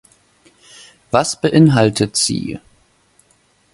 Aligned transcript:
Was 1.11 1.39
beinhaltet 1.39 2.15
sie? 2.17 2.59